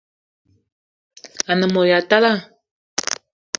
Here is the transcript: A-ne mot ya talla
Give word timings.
A-ne 1.51 1.65
mot 1.73 1.87
ya 1.89 1.97
talla 2.09 2.33